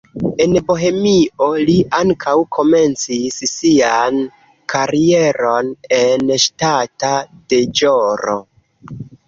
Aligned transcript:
En 0.43 0.53
Bohemio 0.69 1.49
li 1.69 1.75
ankaŭ 1.97 2.33
komencis 2.57 3.37
sian 3.51 4.19
karieron 4.75 5.71
en 6.01 6.35
ŝtata 6.49 7.15
deĵoro. 7.57 8.39